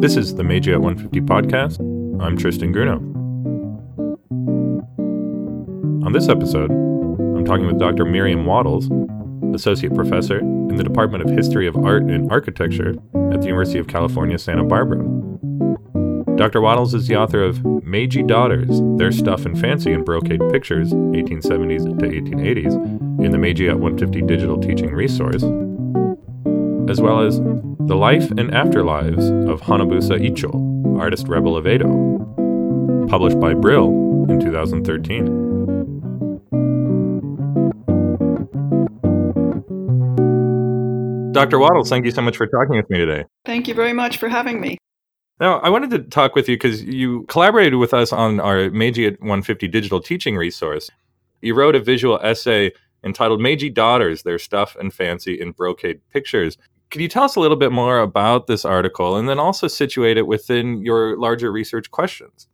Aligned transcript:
This 0.00 0.16
is 0.16 0.36
the 0.36 0.44
Meiji 0.44 0.72
at 0.72 0.80
150 0.80 1.20
podcast. 1.22 1.80
I'm 2.22 2.36
Tristan 2.36 2.72
Grunow. 2.72 2.98
On 6.06 6.12
this 6.12 6.28
episode, 6.28 6.70
I'm 6.70 7.44
talking 7.44 7.66
with 7.66 7.80
Dr. 7.80 8.04
Miriam 8.04 8.46
Wattles, 8.46 8.88
Associate 9.52 9.92
Professor 9.92 10.38
in 10.38 10.76
the 10.76 10.84
Department 10.84 11.24
of 11.24 11.30
History 11.30 11.66
of 11.66 11.76
Art 11.76 12.04
and 12.04 12.30
Architecture 12.30 12.90
at 13.32 13.40
the 13.40 13.48
University 13.48 13.80
of 13.80 13.88
California, 13.88 14.38
Santa 14.38 14.62
Barbara. 14.62 15.02
Dr. 16.36 16.60
Wattles 16.60 16.94
is 16.94 17.08
the 17.08 17.16
author 17.16 17.42
of 17.42 17.64
Meiji 17.82 18.22
Daughters 18.22 18.80
Their 18.98 19.10
Stuff 19.10 19.46
and 19.46 19.60
Fancy 19.60 19.90
in 19.90 20.04
Brocade 20.04 20.48
Pictures, 20.52 20.92
1870s 20.92 21.98
to 21.98 22.06
1880s, 22.06 23.24
in 23.24 23.32
the 23.32 23.38
Meiji 23.38 23.68
at 23.68 23.80
150 23.80 24.22
digital 24.28 24.60
teaching 24.60 24.92
resource, 24.92 25.42
as 26.88 27.00
well 27.02 27.20
as 27.20 27.38
The 27.38 27.96
Life 27.96 28.30
and 28.30 28.50
Afterlives 28.50 29.48
of 29.48 29.60
Hanabusa 29.60 30.18
Icho, 30.18 30.98
Artist 30.98 31.28
Rebel 31.28 31.56
of 31.56 31.66
Edo, 31.66 31.86
published 33.08 33.38
by 33.38 33.52
Brill 33.52 33.88
in 34.30 34.40
2013. 34.40 35.48
Dr. 41.32 41.58
Wattles, 41.58 41.90
thank 41.90 42.06
you 42.06 42.10
so 42.10 42.22
much 42.22 42.36
for 42.36 42.46
talking 42.46 42.76
with 42.76 42.88
me 42.88 42.98
today. 42.98 43.24
Thank 43.44 43.68
you 43.68 43.74
very 43.74 43.92
much 43.92 44.16
for 44.16 44.28
having 44.28 44.60
me. 44.60 44.78
Now, 45.38 45.60
I 45.60 45.68
wanted 45.68 45.90
to 45.90 46.00
talk 46.00 46.34
with 46.34 46.48
you 46.48 46.56
because 46.56 46.82
you 46.82 47.24
collaborated 47.28 47.74
with 47.74 47.94
us 47.94 48.12
on 48.12 48.40
our 48.40 48.70
Meiji 48.70 49.06
at 49.06 49.20
150 49.20 49.68
digital 49.68 50.00
teaching 50.00 50.36
resource. 50.36 50.90
You 51.42 51.54
wrote 51.54 51.76
a 51.76 51.80
visual 51.80 52.18
essay 52.22 52.72
entitled 53.04 53.40
Meiji 53.40 53.70
Daughters 53.70 54.22
Their 54.22 54.38
Stuff 54.38 54.74
and 54.80 54.92
Fancy 54.92 55.40
in 55.40 55.52
Brocade 55.52 56.00
Pictures. 56.12 56.56
Could 56.90 57.02
you 57.02 57.08
tell 57.08 57.24
us 57.24 57.36
a 57.36 57.40
little 57.40 57.56
bit 57.56 57.72
more 57.72 57.98
about 57.98 58.46
this 58.46 58.64
article 58.64 59.16
and 59.16 59.28
then 59.28 59.38
also 59.38 59.68
situate 59.68 60.16
it 60.16 60.26
within 60.26 60.82
your 60.82 61.18
larger 61.18 61.52
research 61.52 61.90
questions? 61.90 62.48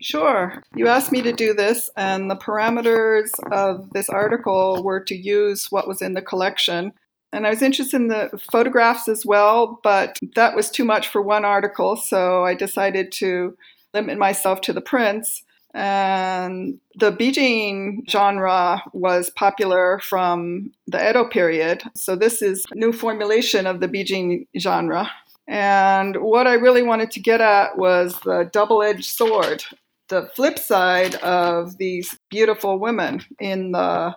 Sure. 0.00 0.62
You 0.74 0.88
asked 0.88 1.12
me 1.12 1.22
to 1.22 1.32
do 1.32 1.54
this, 1.54 1.88
and 1.96 2.30
the 2.30 2.36
parameters 2.36 3.30
of 3.50 3.90
this 3.90 4.08
article 4.08 4.82
were 4.82 5.00
to 5.00 5.14
use 5.14 5.70
what 5.70 5.88
was 5.88 6.02
in 6.02 6.14
the 6.14 6.22
collection 6.22 6.92
and 7.34 7.48
I 7.48 7.50
was 7.50 7.62
interested 7.62 7.96
in 7.96 8.06
the 8.06 8.30
photographs 8.52 9.08
as 9.08 9.26
well, 9.26 9.80
but 9.82 10.20
that 10.36 10.54
was 10.54 10.70
too 10.70 10.84
much 10.84 11.08
for 11.08 11.20
one 11.20 11.44
article, 11.44 11.96
so 11.96 12.44
I 12.44 12.54
decided 12.54 13.10
to 13.14 13.56
limit 13.92 14.18
myself 14.18 14.60
to 14.62 14.72
the 14.72 14.80
prints. 14.80 15.42
And 15.74 16.78
the 16.94 17.10
Bijin 17.10 18.08
genre 18.08 18.80
was 18.92 19.28
popular 19.30 19.98
from 19.98 20.72
the 20.86 21.10
Edo 21.10 21.28
period. 21.28 21.82
So 21.96 22.14
this 22.14 22.40
is 22.42 22.64
a 22.70 22.76
new 22.76 22.92
formulation 22.92 23.66
of 23.66 23.80
the 23.80 23.88
Bijin 23.88 24.46
genre. 24.56 25.10
And 25.48 26.22
what 26.22 26.46
I 26.46 26.54
really 26.54 26.82
wanted 26.82 27.10
to 27.10 27.20
get 27.20 27.40
at 27.40 27.76
was 27.76 28.18
the 28.20 28.48
double 28.52 28.82
edged 28.82 29.04
sword, 29.04 29.64
the 30.08 30.30
flip 30.36 30.58
side 30.58 31.16
of 31.16 31.76
these 31.76 32.18
beautiful 32.30 32.78
women 32.78 33.22
in 33.40 33.72
the 33.72 34.14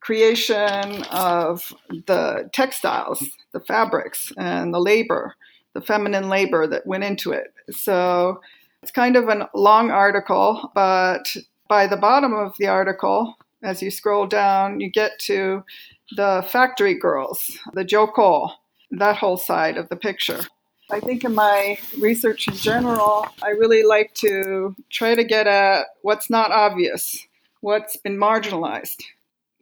creation 0.00 1.04
of 1.10 1.72
the 2.06 2.50
textiles, 2.52 3.24
the 3.52 3.60
fabrics, 3.60 4.32
and 4.36 4.74
the 4.74 4.80
labor, 4.80 5.34
the 5.74 5.80
feminine 5.80 6.28
labor 6.28 6.66
that 6.66 6.86
went 6.86 7.04
into 7.04 7.30
it. 7.30 7.52
So 7.70 8.40
it's 8.82 8.92
kind 8.92 9.16
of 9.16 9.28
a 9.28 9.48
long 9.54 9.90
article, 9.90 10.70
but 10.74 11.36
by 11.68 11.86
the 11.86 11.96
bottom 11.96 12.32
of 12.32 12.54
the 12.58 12.68
article, 12.68 13.36
as 13.62 13.82
you 13.82 13.90
scroll 13.90 14.26
down, 14.26 14.80
you 14.80 14.90
get 14.90 15.18
to 15.20 15.64
the 16.16 16.44
factory 16.48 16.94
girls, 16.94 17.58
the 17.74 17.84
Joko, 17.84 18.50
that 18.92 19.16
whole 19.16 19.36
side 19.36 19.76
of 19.76 19.88
the 19.88 19.96
picture. 19.96 20.40
I 20.90 21.00
think 21.00 21.24
in 21.24 21.34
my 21.34 21.78
research 21.98 22.48
in 22.48 22.54
general, 22.54 23.26
I 23.42 23.50
really 23.50 23.82
like 23.82 24.14
to 24.14 24.74
try 24.90 25.14
to 25.14 25.24
get 25.24 25.46
at 25.46 25.86
what's 26.00 26.30
not 26.30 26.50
obvious, 26.50 27.26
what's 27.60 27.96
been 27.98 28.16
marginalized. 28.16 29.02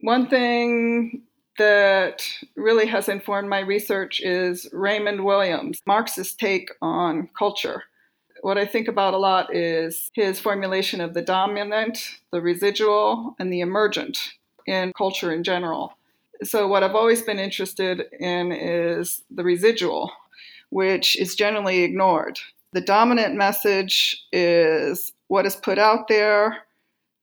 One 0.02 0.28
thing 0.28 1.22
that 1.58 2.22
really 2.54 2.86
has 2.86 3.08
informed 3.08 3.48
my 3.48 3.60
research 3.60 4.20
is 4.20 4.68
Raymond 4.72 5.24
Williams' 5.24 5.82
Marxist 5.86 6.38
take 6.38 6.70
on 6.80 7.28
culture. 7.36 7.84
What 8.42 8.58
I 8.58 8.66
think 8.66 8.88
about 8.88 9.14
a 9.14 9.18
lot 9.18 9.54
is 9.54 10.10
his 10.14 10.38
formulation 10.40 11.00
of 11.00 11.14
the 11.14 11.22
dominant, 11.22 12.18
the 12.32 12.40
residual, 12.40 13.34
and 13.38 13.52
the 13.52 13.60
emergent 13.60 14.34
in 14.66 14.92
culture 14.92 15.32
in 15.32 15.42
general. 15.42 15.96
So, 16.42 16.68
what 16.68 16.82
I've 16.82 16.94
always 16.94 17.22
been 17.22 17.38
interested 17.38 18.04
in 18.20 18.52
is 18.52 19.22
the 19.30 19.44
residual, 19.44 20.12
which 20.70 21.16
is 21.16 21.34
generally 21.34 21.82
ignored. 21.82 22.38
The 22.72 22.80
dominant 22.82 23.34
message 23.34 24.26
is 24.32 25.12
what 25.28 25.46
is 25.46 25.56
put 25.56 25.78
out 25.78 26.08
there 26.08 26.58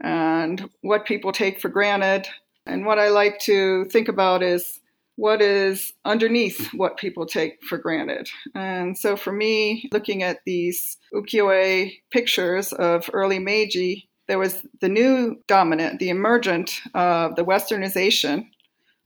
and 0.01 0.69
what 0.81 1.05
people 1.05 1.31
take 1.31 1.61
for 1.61 1.69
granted 1.69 2.27
and 2.65 2.85
what 2.85 2.99
I 2.99 3.09
like 3.09 3.39
to 3.39 3.85
think 3.85 4.07
about 4.07 4.41
is 4.41 4.79
what 5.15 5.41
is 5.41 5.93
underneath 6.05 6.69
what 6.73 6.97
people 6.97 7.25
take 7.25 7.63
for 7.63 7.77
granted. 7.77 8.29
And 8.55 8.97
so 8.97 9.15
for 9.15 9.31
me, 9.31 9.87
looking 9.91 10.23
at 10.23 10.39
these 10.45 10.97
ukiyo-e 11.13 12.01
pictures 12.11 12.73
of 12.73 13.09
early 13.13 13.39
Meiji, 13.39 14.09
there 14.27 14.39
was 14.39 14.65
the 14.81 14.89
new 14.89 15.37
dominant, 15.47 15.99
the 15.99 16.09
emergent 16.09 16.81
of 16.95 17.35
the 17.35 17.45
westernization. 17.45 18.47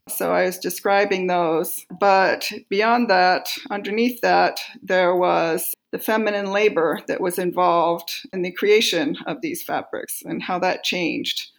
So 0.08 0.32
I 0.32 0.46
was 0.46 0.58
describing 0.58 1.28
those. 1.28 1.86
But 2.00 2.50
beyond 2.70 3.10
that, 3.10 3.50
underneath 3.70 4.22
that, 4.22 4.62
there 4.82 5.16
was 5.16 5.74
the 5.92 6.00
feminine 6.00 6.52
labor 6.52 7.02
that 7.08 7.20
was 7.20 7.38
involved 7.38 8.14
in 8.32 8.42
the 8.42 8.52
creation 8.52 9.18
of 9.26 9.42
these 9.42 9.64
fabrics 9.64 10.22
and 10.24 10.42
how 10.42 10.60
that 10.60 10.84
changed. 10.84 11.50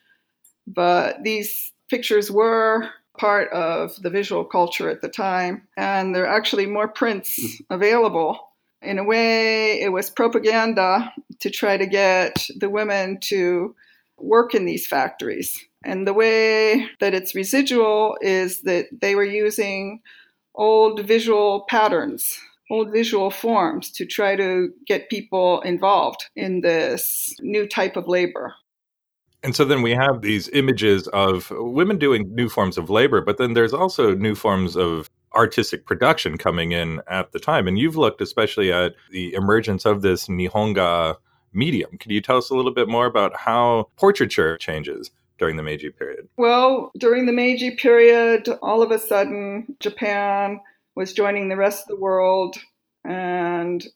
But 0.66 1.24
these 1.24 1.72
pictures 1.90 2.30
were 2.30 2.88
part 3.18 3.50
of 3.52 4.00
the 4.02 4.10
visual 4.10 4.44
culture 4.44 4.88
at 4.88 5.02
the 5.02 5.08
time, 5.08 5.62
and 5.76 6.14
there 6.14 6.24
are 6.24 6.36
actually 6.36 6.66
more 6.66 6.88
prints 6.88 7.36
hmm. 7.36 7.64
available. 7.70 8.48
In 8.80 8.98
a 8.98 9.04
way, 9.04 9.80
it 9.80 9.92
was 9.92 10.08
propaganda 10.08 11.12
to 11.40 11.50
try 11.50 11.76
to 11.76 11.86
get 11.86 12.46
the 12.56 12.70
women 12.70 13.18
to 13.22 13.74
work 14.16 14.54
in 14.54 14.64
these 14.64 14.86
factories. 14.86 15.64
And 15.84 16.06
the 16.06 16.12
way 16.12 16.88
that 17.00 17.14
it's 17.14 17.34
residual 17.34 18.18
is 18.20 18.62
that 18.62 18.86
they 19.00 19.14
were 19.14 19.24
using 19.24 20.00
old 20.54 21.06
visual 21.06 21.66
patterns, 21.68 22.38
old 22.70 22.90
visual 22.92 23.30
forms 23.30 23.90
to 23.92 24.04
try 24.04 24.36
to 24.36 24.72
get 24.86 25.08
people 25.08 25.60
involved 25.62 26.26
in 26.34 26.60
this 26.60 27.34
new 27.40 27.66
type 27.66 27.96
of 27.96 28.08
labor. 28.08 28.54
And 29.42 29.54
so 29.54 29.64
then 29.64 29.82
we 29.82 29.92
have 29.92 30.22
these 30.22 30.48
images 30.48 31.06
of 31.08 31.50
women 31.50 31.98
doing 31.98 32.34
new 32.34 32.48
forms 32.48 32.76
of 32.76 32.90
labor, 32.90 33.20
but 33.20 33.38
then 33.38 33.54
there's 33.54 33.72
also 33.72 34.14
new 34.14 34.34
forms 34.34 34.76
of 34.76 35.08
artistic 35.34 35.86
production 35.86 36.38
coming 36.38 36.72
in 36.72 37.00
at 37.06 37.32
the 37.32 37.38
time. 37.38 37.68
And 37.68 37.78
you've 37.78 37.96
looked 37.96 38.20
especially 38.20 38.72
at 38.72 38.94
the 39.10 39.34
emergence 39.34 39.84
of 39.84 40.02
this 40.02 40.26
Nihonga 40.26 41.16
medium. 41.52 41.98
Could 41.98 42.10
you 42.10 42.20
tell 42.20 42.38
us 42.38 42.50
a 42.50 42.54
little 42.54 42.74
bit 42.74 42.88
more 42.88 43.06
about 43.06 43.36
how 43.36 43.88
portraiture 43.96 44.58
changes 44.58 45.10
during 45.38 45.56
the 45.56 45.62
Meiji 45.62 45.90
period? 45.90 46.28
Well, 46.36 46.90
during 46.98 47.26
the 47.26 47.32
Meiji 47.32 47.70
period, 47.70 48.48
all 48.60 48.82
of 48.82 48.90
a 48.90 48.98
sudden, 48.98 49.76
Japan 49.78 50.60
was 50.96 51.12
joining 51.12 51.48
the 51.48 51.56
rest 51.56 51.82
of 51.82 51.88
the 51.88 52.02
world 52.02 52.56
and 53.04 53.86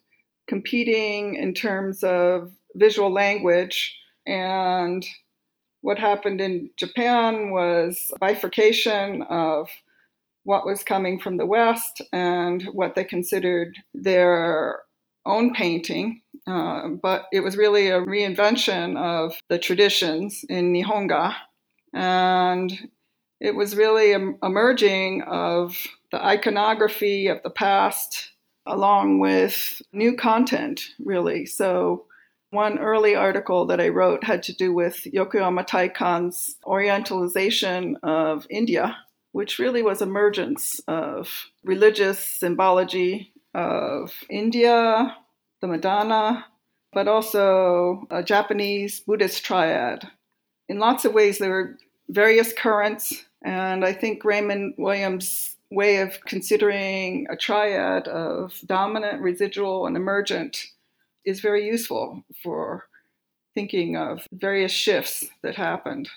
competing 0.46 1.34
in 1.34 1.52
terms 1.52 2.04
of 2.04 2.52
visual 2.74 3.12
language. 3.12 3.98
And 4.24 5.04
what 5.82 5.98
happened 5.98 6.40
in 6.40 6.70
Japan 6.76 7.50
was 7.50 8.10
bifurcation 8.20 9.22
of 9.22 9.68
what 10.44 10.66
was 10.66 10.82
coming 10.82 11.20
from 11.20 11.36
the 11.36 11.46
West 11.46 12.00
and 12.12 12.62
what 12.72 12.94
they 12.94 13.04
considered 13.04 13.76
their 13.94 14.80
own 15.26 15.54
painting. 15.54 16.22
Uh, 16.46 16.88
but 16.88 17.26
it 17.32 17.40
was 17.40 17.56
really 17.56 17.88
a 17.88 18.00
reinvention 18.00 18.96
of 18.96 19.36
the 19.48 19.58
traditions 19.58 20.44
in 20.48 20.72
Nihonga. 20.72 21.34
And 21.92 22.90
it 23.40 23.54
was 23.54 23.76
really 23.76 24.12
a, 24.12 24.34
a 24.42 24.48
merging 24.48 25.22
of 25.22 25.76
the 26.10 26.24
iconography 26.24 27.26
of 27.28 27.42
the 27.42 27.50
past 27.50 28.30
along 28.66 29.18
with 29.18 29.82
new 29.92 30.16
content, 30.16 30.80
really. 31.04 31.46
So 31.46 32.06
one 32.52 32.78
early 32.78 33.14
article 33.14 33.66
that 33.66 33.80
I 33.80 33.88
wrote 33.88 34.24
had 34.24 34.42
to 34.44 34.52
do 34.54 34.74
with 34.74 35.04
Yokoyama 35.04 35.66
Taikan's 35.66 36.56
orientalization 36.66 37.94
of 38.02 38.46
India, 38.50 38.98
which 39.32 39.58
really 39.58 39.82
was 39.82 40.02
emergence 40.02 40.80
of 40.86 41.46
religious 41.64 42.18
symbology 42.18 43.32
of 43.54 44.12
India, 44.28 45.16
the 45.62 45.66
Madonna, 45.66 46.44
but 46.92 47.08
also 47.08 48.06
a 48.10 48.22
Japanese 48.22 49.00
Buddhist 49.00 49.42
triad. 49.44 50.06
In 50.68 50.78
lots 50.78 51.06
of 51.06 51.14
ways, 51.14 51.38
there 51.38 51.50
were 51.50 51.78
various 52.10 52.52
currents, 52.52 53.24
and 53.42 53.82
I 53.82 53.94
think 53.94 54.24
Raymond 54.26 54.74
Williams 54.76 55.56
way 55.70 56.02
of 56.02 56.20
considering 56.26 57.26
a 57.30 57.36
triad 57.36 58.08
of 58.08 58.60
dominant, 58.66 59.22
residual, 59.22 59.86
and 59.86 59.96
emergent 59.96 60.66
is 61.24 61.40
very 61.40 61.66
useful 61.66 62.22
for 62.42 62.84
thinking 63.54 63.96
of 63.96 64.26
various 64.32 64.72
shifts 64.72 65.26
that 65.42 65.54
happened. 65.54 66.08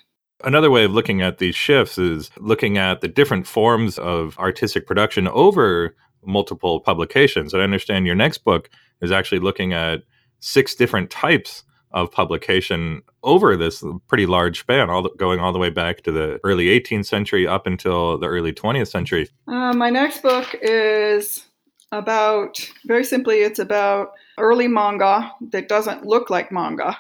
Another 0.43 0.69
way 0.69 0.83
of 0.83 0.91
looking 0.91 1.21
at 1.21 1.37
these 1.37 1.55
shifts 1.55 1.97
is 1.97 2.29
looking 2.37 2.77
at 2.77 3.01
the 3.01 3.07
different 3.07 3.47
forms 3.47 3.97
of 3.97 4.37
artistic 4.37 4.85
production 4.85 5.27
over 5.29 5.95
multiple 6.23 6.79
publications. 6.79 7.53
And 7.53 7.61
I 7.61 7.63
understand 7.63 8.05
your 8.05 8.15
next 8.15 8.39
book 8.39 8.69
is 9.01 9.11
actually 9.11 9.39
looking 9.39 9.73
at 9.73 10.03
six 10.39 10.75
different 10.75 11.09
types 11.09 11.63
of 11.91 12.11
publication 12.11 13.01
over 13.23 13.55
this 13.55 13.83
pretty 14.07 14.25
large 14.25 14.59
span, 14.59 14.89
all 14.89 15.01
the, 15.01 15.09
going 15.17 15.39
all 15.39 15.53
the 15.53 15.59
way 15.59 15.69
back 15.69 16.01
to 16.03 16.11
the 16.11 16.39
early 16.43 16.65
18th 16.65 17.05
century 17.05 17.47
up 17.47 17.65
until 17.65 18.17
the 18.17 18.27
early 18.27 18.51
20th 18.51 18.89
century. 18.89 19.29
Uh, 19.47 19.71
my 19.73 19.89
next 19.89 20.21
book 20.21 20.55
is 20.61 21.45
about, 21.93 22.59
very 22.85 23.05
simply, 23.05 23.37
it's 23.37 23.59
about 23.59 24.09
early 24.39 24.67
manga 24.67 25.31
that 25.51 25.67
doesn't 25.67 26.05
look 26.05 26.29
like 26.29 26.51
manga, 26.51 26.97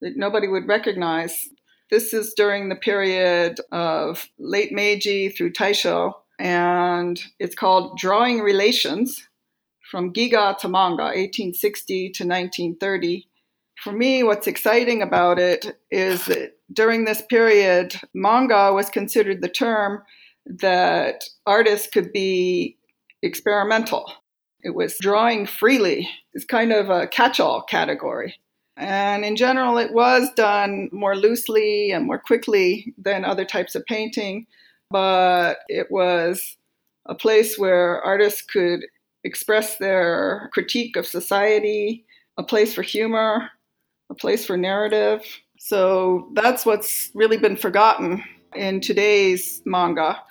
that 0.00 0.16
nobody 0.16 0.48
would 0.48 0.68
recognize. 0.68 1.48
This 1.90 2.12
is 2.12 2.34
during 2.34 2.68
the 2.68 2.76
period 2.76 3.60
of 3.72 4.28
late 4.38 4.72
Meiji 4.72 5.28
through 5.30 5.52
Taisho, 5.52 6.12
and 6.38 7.20
it's 7.38 7.54
called 7.54 7.98
Drawing 7.98 8.40
Relations 8.40 9.28
from 9.90 10.12
Giga 10.12 10.58
to 10.58 10.68
Manga, 10.68 11.04
1860 11.04 12.10
to 12.10 12.24
1930 12.24 13.28
for 13.82 13.92
me, 13.92 14.22
what's 14.22 14.46
exciting 14.46 15.02
about 15.02 15.38
it 15.38 15.78
is 15.90 16.26
that 16.26 16.56
during 16.72 17.04
this 17.04 17.22
period, 17.22 17.94
manga 18.12 18.72
was 18.72 18.90
considered 18.90 19.40
the 19.40 19.48
term 19.48 20.02
that 20.46 21.24
artists 21.46 21.88
could 21.88 22.12
be 22.12 22.76
experimental. 23.22 24.10
It 24.62 24.74
was 24.74 24.98
drawing 25.00 25.46
freely. 25.46 26.08
It's 26.34 26.44
kind 26.44 26.72
of 26.72 26.90
a 26.90 27.06
catch 27.06 27.40
all 27.40 27.62
category. 27.62 28.36
And 28.76 29.24
in 29.24 29.36
general, 29.36 29.76
it 29.78 29.92
was 29.92 30.28
done 30.36 30.88
more 30.92 31.16
loosely 31.16 31.90
and 31.90 32.06
more 32.06 32.18
quickly 32.18 32.94
than 32.96 33.24
other 33.24 33.44
types 33.44 33.74
of 33.74 33.84
painting, 33.86 34.46
but 34.90 35.58
it 35.68 35.90
was 35.90 36.56
a 37.06 37.14
place 37.14 37.58
where 37.58 38.00
artists 38.02 38.42
could 38.42 38.86
express 39.24 39.78
their 39.78 40.48
critique 40.52 40.96
of 40.96 41.06
society, 41.06 42.04
a 42.36 42.44
place 42.44 42.72
for 42.72 42.82
humor, 42.82 43.50
a 44.10 44.14
place 44.14 44.46
for 44.46 44.56
narrative. 44.56 45.24
So 45.58 46.30
that's 46.34 46.64
what's 46.64 47.10
really 47.14 47.36
been 47.36 47.56
forgotten 47.56 48.22
in 48.54 48.80
today's 48.80 49.60
manga. 49.66 50.22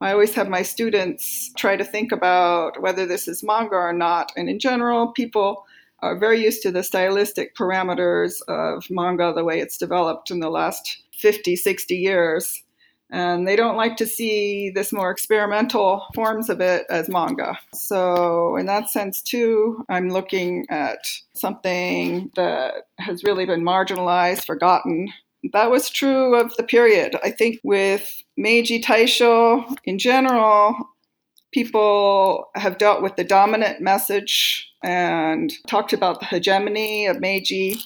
I 0.00 0.12
always 0.12 0.34
have 0.34 0.48
my 0.48 0.62
students 0.62 1.52
try 1.56 1.76
to 1.76 1.84
think 1.84 2.12
about 2.12 2.80
whether 2.82 3.06
this 3.06 3.28
is 3.28 3.42
manga 3.42 3.76
or 3.76 3.92
not. 3.92 4.32
And 4.36 4.48
in 4.48 4.58
general, 4.58 5.12
people 5.12 5.64
are 6.00 6.18
very 6.18 6.42
used 6.42 6.62
to 6.62 6.70
the 6.70 6.82
stylistic 6.82 7.54
parameters 7.54 8.42
of 8.48 8.84
manga, 8.90 9.32
the 9.34 9.44
way 9.44 9.60
it's 9.60 9.78
developed 9.78 10.30
in 10.30 10.40
the 10.40 10.50
last 10.50 11.02
50, 11.12 11.56
60 11.56 11.96
years 11.96 12.62
and 13.10 13.46
they 13.46 13.54
don't 13.54 13.76
like 13.76 13.96
to 13.96 14.06
see 14.06 14.70
this 14.70 14.92
more 14.92 15.10
experimental 15.10 16.06
forms 16.14 16.48
of 16.48 16.60
it 16.60 16.86
as 16.90 17.08
manga. 17.08 17.56
So, 17.72 18.56
in 18.56 18.66
that 18.66 18.90
sense, 18.90 19.22
too, 19.22 19.84
I'm 19.88 20.08
looking 20.08 20.66
at 20.70 20.98
something 21.34 22.30
that 22.34 22.88
has 22.98 23.22
really 23.22 23.46
been 23.46 23.62
marginalized, 23.62 24.44
forgotten. 24.44 25.08
That 25.52 25.70
was 25.70 25.90
true 25.90 26.34
of 26.34 26.54
the 26.56 26.62
period. 26.62 27.16
I 27.22 27.30
think 27.30 27.60
with 27.62 28.22
Meiji 28.36 28.80
Taisho 28.80 29.76
in 29.84 29.98
general, 29.98 30.74
people 31.52 32.48
have 32.54 32.78
dealt 32.78 33.02
with 33.02 33.16
the 33.16 33.24
dominant 33.24 33.80
message 33.80 34.70
and 34.82 35.52
talked 35.66 35.92
about 35.92 36.20
the 36.20 36.26
hegemony 36.26 37.06
of 37.06 37.20
Meiji, 37.20 37.76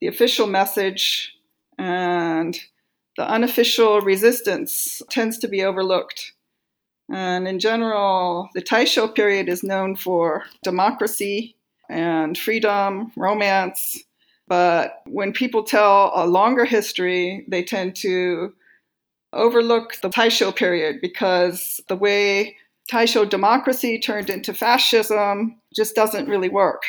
the 0.00 0.06
official 0.06 0.46
message, 0.46 1.34
and 1.78 2.58
the 3.16 3.28
unofficial 3.28 4.00
resistance 4.00 5.02
tends 5.10 5.38
to 5.38 5.48
be 5.48 5.64
overlooked. 5.64 6.32
And 7.12 7.46
in 7.46 7.58
general, 7.58 8.48
the 8.54 8.62
Taisho 8.62 9.14
period 9.14 9.48
is 9.48 9.62
known 9.62 9.96
for 9.96 10.44
democracy 10.62 11.56
and 11.88 12.36
freedom, 12.36 13.12
romance. 13.16 14.02
But 14.48 15.02
when 15.06 15.32
people 15.32 15.64
tell 15.64 16.12
a 16.14 16.26
longer 16.26 16.64
history, 16.64 17.44
they 17.48 17.64
tend 17.64 17.96
to 17.96 18.54
overlook 19.32 20.00
the 20.02 20.08
Taisho 20.08 20.54
period 20.54 21.00
because 21.00 21.80
the 21.88 21.96
way 21.96 22.56
Taisho 22.90 23.28
democracy 23.28 23.98
turned 23.98 24.30
into 24.30 24.54
fascism 24.54 25.60
just 25.74 25.96
doesn't 25.96 26.28
really 26.28 26.48
work. 26.48 26.82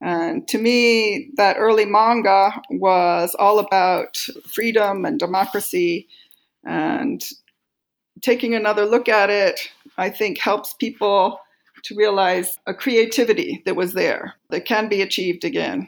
And 0.00 0.46
to 0.48 0.58
me, 0.58 1.30
that 1.36 1.56
early 1.58 1.84
manga 1.84 2.60
was 2.70 3.34
all 3.38 3.58
about 3.58 4.16
freedom 4.52 5.04
and 5.04 5.18
democracy. 5.18 6.08
And 6.64 7.22
taking 8.22 8.54
another 8.54 8.86
look 8.86 9.08
at 9.08 9.30
it, 9.30 9.60
I 9.98 10.10
think, 10.10 10.38
helps 10.38 10.72
people 10.74 11.40
to 11.84 11.94
realize 11.94 12.58
a 12.66 12.74
creativity 12.74 13.62
that 13.66 13.76
was 13.76 13.92
there 13.92 14.34
that 14.50 14.64
can 14.64 14.88
be 14.88 15.02
achieved 15.02 15.44
again. 15.44 15.86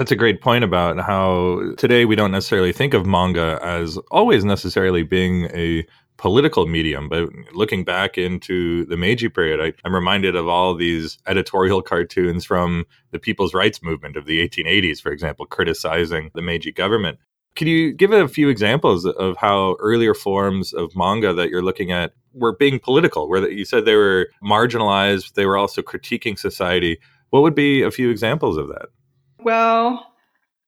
That's 0.00 0.12
a 0.12 0.16
great 0.16 0.40
point 0.40 0.64
about 0.64 0.98
how 0.98 1.74
today 1.76 2.06
we 2.06 2.16
don't 2.16 2.30
necessarily 2.30 2.72
think 2.72 2.94
of 2.94 3.04
manga 3.04 3.58
as 3.62 3.98
always 4.10 4.46
necessarily 4.46 5.02
being 5.02 5.50
a 5.52 5.86
political 6.16 6.66
medium. 6.66 7.06
But 7.06 7.28
looking 7.52 7.84
back 7.84 8.16
into 8.16 8.86
the 8.86 8.96
Meiji 8.96 9.28
period, 9.28 9.60
I, 9.60 9.86
am 9.86 9.94
reminded 9.94 10.36
of 10.36 10.48
all 10.48 10.74
these 10.74 11.18
editorial 11.26 11.82
cartoons 11.82 12.46
from 12.46 12.86
the 13.10 13.18
people's 13.18 13.52
rights 13.52 13.82
movement 13.82 14.16
of 14.16 14.24
the 14.24 14.40
1880s, 14.48 15.02
for 15.02 15.12
example, 15.12 15.44
criticizing 15.44 16.30
the 16.34 16.40
Meiji 16.40 16.72
government. 16.72 17.18
Can 17.54 17.68
you 17.68 17.92
give 17.92 18.10
a 18.10 18.26
few 18.26 18.48
examples 18.48 19.04
of 19.04 19.36
how 19.36 19.76
earlier 19.80 20.14
forms 20.14 20.72
of 20.72 20.96
manga 20.96 21.34
that 21.34 21.50
you're 21.50 21.60
looking 21.60 21.92
at 21.92 22.14
were 22.32 22.56
being 22.56 22.78
political, 22.78 23.28
where 23.28 23.50
you 23.50 23.66
said 23.66 23.84
they 23.84 23.96
were 23.96 24.30
marginalized, 24.42 25.34
they 25.34 25.44
were 25.44 25.58
also 25.58 25.82
critiquing 25.82 26.38
society? 26.38 26.98
What 27.28 27.42
would 27.42 27.54
be 27.54 27.82
a 27.82 27.90
few 27.90 28.08
examples 28.08 28.56
of 28.56 28.68
that? 28.68 28.86
Well, 29.42 30.06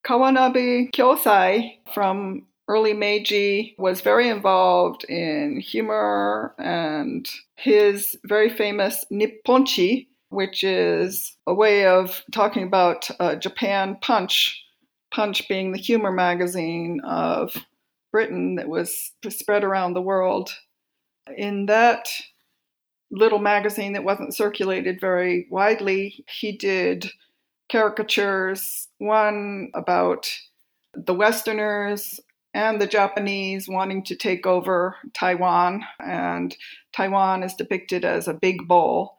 Kawanabe 0.02 0.92
Kyosai 0.92 1.78
from 1.92 2.46
early 2.68 2.94
Meiji 2.94 3.74
was 3.76 4.00
very 4.00 4.28
involved 4.28 5.04
in 5.04 5.60
humor 5.60 6.54
and 6.58 7.28
his 7.54 8.16
very 8.24 8.48
famous 8.48 9.04
Nipponchi, 9.12 10.06
which 10.30 10.64
is 10.64 11.36
a 11.46 11.52
way 11.52 11.84
of 11.86 12.22
talking 12.32 12.62
about 12.62 13.10
uh, 13.20 13.34
Japan 13.34 13.98
Punch, 14.00 14.64
Punch 15.12 15.46
being 15.48 15.72
the 15.72 15.78
humor 15.78 16.10
magazine 16.10 17.00
of 17.04 17.54
Britain 18.10 18.54
that 18.54 18.68
was 18.68 19.12
spread 19.28 19.64
around 19.64 19.92
the 19.92 20.00
world. 20.00 20.50
In 21.36 21.66
that 21.66 22.08
little 23.10 23.38
magazine 23.38 23.92
that 23.92 24.04
wasn't 24.04 24.34
circulated 24.34 24.98
very 24.98 25.46
widely, 25.50 26.24
he 26.26 26.52
did 26.52 27.10
caricatures, 27.72 28.88
one 28.98 29.70
about 29.72 30.30
the 30.92 31.14
Westerners 31.14 32.20
and 32.52 32.78
the 32.78 32.86
Japanese 32.86 33.66
wanting 33.66 34.04
to 34.04 34.14
take 34.14 34.46
over 34.46 34.96
Taiwan. 35.14 35.82
And 35.98 36.54
Taiwan 36.92 37.42
is 37.42 37.54
depicted 37.54 38.04
as 38.04 38.28
a 38.28 38.34
big 38.34 38.68
bowl. 38.68 39.16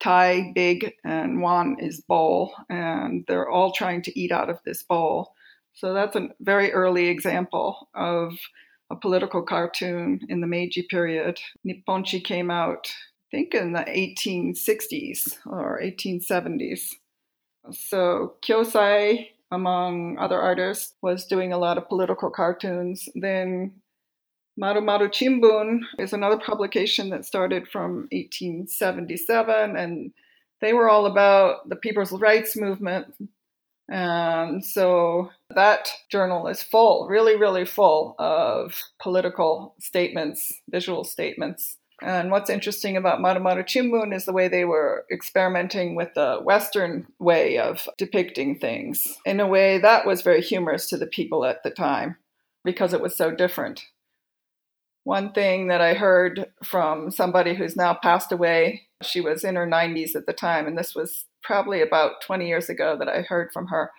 Tai, 0.00 0.52
big, 0.54 0.94
and 1.04 1.42
Wan 1.42 1.76
is 1.78 2.00
bowl. 2.00 2.54
And 2.70 3.26
they're 3.28 3.50
all 3.50 3.70
trying 3.72 4.00
to 4.02 4.18
eat 4.18 4.32
out 4.32 4.48
of 4.48 4.60
this 4.64 4.82
bowl. 4.82 5.34
So 5.74 5.92
that's 5.92 6.16
a 6.16 6.30
very 6.40 6.72
early 6.72 7.08
example 7.08 7.90
of 7.94 8.32
a 8.88 8.96
political 8.96 9.42
cartoon 9.42 10.20
in 10.30 10.40
the 10.40 10.46
Meiji 10.46 10.86
period. 10.88 11.38
Nipponchi 11.66 12.24
came 12.24 12.50
out, 12.50 12.88
I 12.88 13.36
think, 13.36 13.54
in 13.54 13.72
the 13.72 13.80
1860s 13.80 15.36
or 15.44 15.78
1870s. 15.84 16.94
So 17.72 18.34
Kyosai 18.42 19.28
among 19.50 20.18
other 20.18 20.40
artists, 20.40 20.94
was 21.02 21.26
doing 21.26 21.52
a 21.52 21.58
lot 21.58 21.78
of 21.78 21.88
political 21.88 22.30
cartoons. 22.30 23.08
Then 23.14 23.72
Maru 24.56 24.80
Maru 24.80 25.08
Chimbun 25.08 25.80
is 25.98 26.12
another 26.12 26.38
publication 26.38 27.10
that 27.10 27.24
started 27.24 27.66
from 27.68 28.08
1877, 28.12 29.76
and 29.76 30.12
they 30.60 30.72
were 30.72 30.88
all 30.88 31.06
about 31.06 31.68
the 31.68 31.76
people's 31.76 32.12
rights 32.12 32.56
movement. 32.56 33.06
And 33.88 34.64
so 34.64 35.30
that 35.52 35.90
journal 36.10 36.46
is 36.46 36.62
full, 36.62 37.08
really, 37.08 37.36
really 37.36 37.64
full 37.64 38.14
of 38.20 38.80
political 39.02 39.74
statements, 39.80 40.60
visual 40.68 41.02
statements. 41.02 41.76
And 42.02 42.30
what's 42.30 42.48
interesting 42.50 42.96
about 42.96 43.20
Maru 43.20 43.40
Maru 43.40 43.62
Chimbun 43.62 44.14
is 44.14 44.24
the 44.24 44.32
way 44.32 44.48
they 44.48 44.64
were 44.64 45.04
experimenting 45.12 45.94
with 45.94 46.14
the 46.14 46.40
Western 46.42 47.06
way 47.18 47.58
of 47.58 47.86
depicting 47.98 48.58
things 48.58 49.18
in 49.26 49.38
a 49.38 49.46
way 49.46 49.78
that 49.78 50.06
was 50.06 50.22
very 50.22 50.40
humorous 50.40 50.88
to 50.88 50.96
the 50.96 51.06
people 51.06 51.44
at 51.44 51.62
the 51.62 51.70
time 51.70 52.16
because 52.64 52.94
it 52.94 53.02
was 53.02 53.16
so 53.16 53.30
different. 53.30 53.82
one 55.04 55.32
thing 55.32 55.68
that 55.68 55.80
I 55.80 55.94
heard 55.94 56.46
from 56.62 57.10
somebody 57.10 57.54
who's 57.54 57.76
now 57.76 57.94
passed 57.94 58.32
away, 58.32 58.82
she 59.02 59.20
was 59.20 59.44
in 59.44 59.56
her 59.56 59.66
90s 59.66 60.14
at 60.14 60.26
the 60.26 60.32
time, 60.32 60.66
and 60.66 60.76
this 60.76 60.94
was 60.94 61.24
probably 61.42 61.80
about 61.80 62.20
20 62.22 62.46
years 62.46 62.68
ago 62.68 62.96
that 62.98 63.08
I 63.08 63.22
heard 63.22 63.50
from 63.52 63.68
her, 63.68 63.90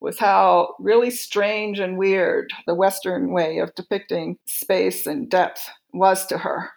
was 0.00 0.18
how 0.18 0.74
really 0.78 1.10
strange 1.10 1.78
and 1.78 1.98
weird 1.98 2.50
the 2.66 2.74
Western 2.74 3.32
way 3.32 3.58
of 3.58 3.74
depicting 3.74 4.38
space 4.46 5.06
and 5.06 5.30
depth 5.30 5.68
was 5.92 6.26
to 6.26 6.38
her. 6.38 6.70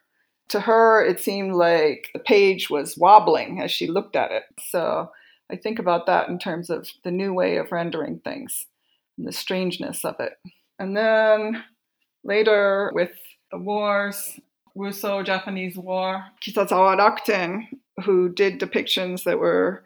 To 0.49 0.59
her, 0.61 1.05
it 1.05 1.19
seemed 1.19 1.53
like 1.53 2.09
the 2.13 2.19
page 2.19 2.69
was 2.69 2.97
wobbling 2.97 3.61
as 3.61 3.71
she 3.71 3.87
looked 3.87 4.15
at 4.15 4.31
it. 4.31 4.43
So 4.69 5.11
I 5.51 5.55
think 5.55 5.79
about 5.79 6.05
that 6.07 6.29
in 6.29 6.39
terms 6.39 6.69
of 6.69 6.89
the 7.03 7.11
new 7.11 7.33
way 7.33 7.57
of 7.57 7.71
rendering 7.71 8.19
things 8.19 8.65
and 9.17 9.27
the 9.27 9.31
strangeness 9.31 10.03
of 10.03 10.15
it. 10.19 10.33
And 10.79 10.95
then 10.97 11.63
later 12.23 12.91
with 12.93 13.11
the 13.51 13.57
wars, 13.57 14.39
Russo 14.75 15.23
Japanese 15.23 15.77
War, 15.77 16.23
Kitazawa 16.41 16.97
Rakuten, 16.97 17.67
who 18.05 18.29
did 18.29 18.59
depictions 18.59 19.23
that 19.25 19.39
were 19.39 19.83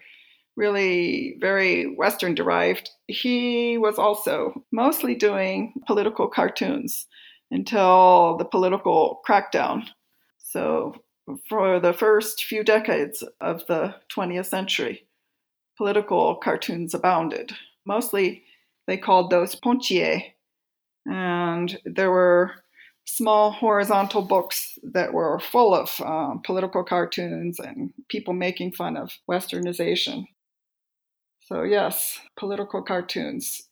really 0.55 1.35
very 1.39 1.95
Western 1.95 2.35
derived, 2.35 2.91
he 3.07 3.77
was 3.77 3.97
also 3.97 4.63
mostly 4.71 5.15
doing 5.15 5.73
political 5.87 6.27
cartoons 6.27 7.07
until 7.49 8.37
the 8.37 8.45
political 8.45 9.21
crackdown. 9.27 9.83
So, 10.43 10.95
for 11.47 11.79
the 11.79 11.93
first 11.93 12.43
few 12.43 12.63
decades 12.63 13.23
of 13.41 13.65
the 13.67 13.95
20th 14.15 14.47
century, 14.47 15.07
political 15.77 16.35
cartoons 16.35 16.93
abounded. 16.93 17.53
Mostly, 17.85 18.43
they 18.85 18.97
called 18.97 19.31
those 19.31 19.55
ponchie, 19.55 20.33
and 21.05 21.79
there 21.85 22.11
were 22.11 22.51
small 23.05 23.51
horizontal 23.51 24.21
books 24.21 24.77
that 24.83 25.13
were 25.13 25.39
full 25.39 25.73
of 25.73 25.99
um, 26.01 26.41
political 26.45 26.83
cartoons 26.83 27.59
and 27.59 27.93
people 28.09 28.33
making 28.33 28.73
fun 28.73 28.95
of 28.97 29.11
westernization. 29.29 30.25
So, 31.41 31.63
yes, 31.63 32.19
political 32.37 32.81
cartoons 32.81 33.63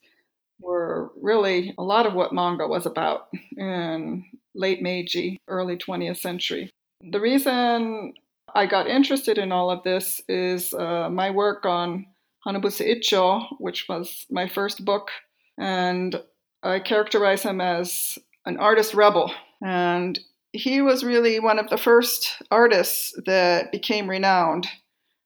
were 0.58 1.10
really 1.20 1.74
a 1.78 1.82
lot 1.82 2.06
of 2.06 2.14
what 2.14 2.32
manga 2.32 2.66
was 2.66 2.86
about 2.86 3.28
in 3.56 4.24
late 4.54 4.82
Meiji, 4.82 5.40
early 5.48 5.76
20th 5.76 6.18
century. 6.18 6.70
The 7.00 7.20
reason 7.20 8.14
I 8.54 8.66
got 8.66 8.86
interested 8.86 9.38
in 9.38 9.52
all 9.52 9.70
of 9.70 9.82
this 9.82 10.20
is 10.28 10.74
uh, 10.74 11.08
my 11.10 11.30
work 11.30 11.64
on 11.64 12.06
Hanabusa 12.46 12.98
Icho, 12.98 13.46
which 13.58 13.86
was 13.88 14.26
my 14.30 14.48
first 14.48 14.84
book, 14.84 15.10
and 15.58 16.20
I 16.62 16.80
characterize 16.80 17.42
him 17.42 17.60
as 17.60 18.18
an 18.46 18.56
artist 18.58 18.94
rebel. 18.94 19.32
And 19.60 20.18
he 20.52 20.82
was 20.82 21.04
really 21.04 21.40
one 21.40 21.58
of 21.58 21.70
the 21.70 21.78
first 21.78 22.42
artists 22.50 23.14
that 23.26 23.72
became 23.72 24.10
renowned 24.10 24.66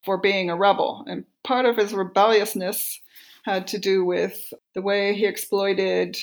for 0.04 0.18
being 0.18 0.50
a 0.50 0.56
rebel. 0.56 1.04
And 1.08 1.24
part 1.42 1.66
of 1.66 1.76
his 1.76 1.92
rebelliousness 1.92 3.00
had 3.44 3.66
to 3.68 3.78
do 3.78 4.04
with 4.04 4.52
the 4.74 4.82
way 4.82 5.14
he 5.14 5.26
exploited 5.26 6.16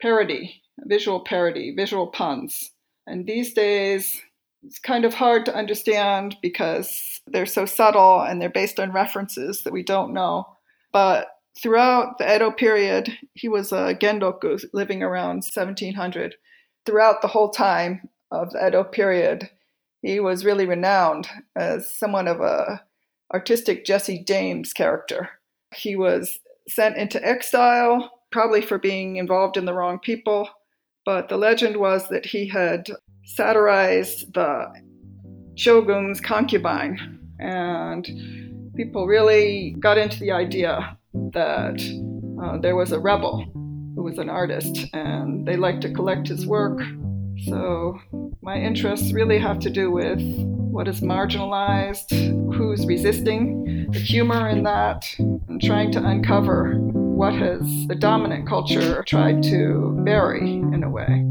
parody, 0.00 0.59
visual 0.84 1.20
parody, 1.20 1.74
visual 1.74 2.06
puns. 2.06 2.72
And 3.06 3.26
these 3.26 3.52
days, 3.54 4.20
it's 4.62 4.78
kind 4.78 5.04
of 5.04 5.14
hard 5.14 5.46
to 5.46 5.54
understand 5.54 6.36
because 6.42 7.20
they're 7.26 7.46
so 7.46 7.66
subtle 7.66 8.20
and 8.20 8.40
they're 8.40 8.50
based 8.50 8.78
on 8.78 8.92
references 8.92 9.62
that 9.62 9.72
we 9.72 9.82
don't 9.82 10.12
know. 10.12 10.46
But 10.92 11.28
throughout 11.60 12.18
the 12.18 12.34
Edo 12.34 12.50
period, 12.50 13.16
he 13.34 13.48
was 13.48 13.72
a 13.72 13.94
genroku 13.94 14.62
living 14.72 15.02
around 15.02 15.44
1700. 15.54 16.34
Throughout 16.86 17.22
the 17.22 17.28
whole 17.28 17.50
time 17.50 18.08
of 18.30 18.50
the 18.50 18.66
Edo 18.66 18.84
period, 18.84 19.50
he 20.02 20.20
was 20.20 20.44
really 20.44 20.66
renowned 20.66 21.28
as 21.56 21.94
someone 21.96 22.28
of 22.28 22.40
a 22.40 22.82
artistic 23.32 23.84
Jesse 23.84 24.24
James 24.24 24.72
character. 24.72 25.30
He 25.74 25.94
was 25.96 26.40
sent 26.68 26.96
into 26.96 27.24
exile, 27.24 28.10
probably 28.30 28.60
for 28.60 28.78
being 28.78 29.16
involved 29.16 29.56
in 29.56 29.64
the 29.64 29.74
wrong 29.74 29.98
people, 29.98 30.48
but 31.04 31.28
the 31.28 31.36
legend 31.36 31.76
was 31.76 32.08
that 32.08 32.26
he 32.26 32.46
had 32.48 32.88
satirized 33.24 34.32
the 34.34 34.72
shogun's 35.54 36.20
concubine, 36.20 37.18
and 37.38 38.06
people 38.74 39.06
really 39.06 39.76
got 39.78 39.98
into 39.98 40.18
the 40.18 40.32
idea 40.32 40.96
that 41.14 41.80
uh, 42.42 42.58
there 42.58 42.76
was 42.76 42.92
a 42.92 43.00
rebel 43.00 43.44
who 43.94 44.02
was 44.02 44.18
an 44.18 44.28
artist, 44.28 44.86
and 44.92 45.46
they 45.46 45.56
liked 45.56 45.82
to 45.82 45.92
collect 45.92 46.28
his 46.28 46.46
work. 46.46 46.80
So 47.46 47.98
my 48.42 48.56
interests 48.56 49.12
really 49.12 49.38
have 49.38 49.58
to 49.60 49.70
do 49.70 49.90
with 49.90 50.20
what 50.20 50.88
is 50.88 51.00
marginalized, 51.00 52.10
who's 52.54 52.86
resisting, 52.86 53.88
the 53.90 53.98
humor 53.98 54.48
in 54.48 54.62
that, 54.62 55.04
and 55.18 55.60
trying 55.60 55.90
to 55.92 56.04
uncover 56.04 56.78
what 57.20 57.34
has 57.34 57.86
the 57.86 57.94
dominant 57.94 58.48
culture 58.48 59.04
tried 59.06 59.42
to 59.42 59.94
bury 60.06 60.40
in 60.40 60.82
a 60.82 60.88
way. 60.88 61.29